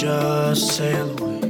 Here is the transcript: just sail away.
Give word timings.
just 0.00 0.76
sail 0.78 1.10
away. 1.20 1.49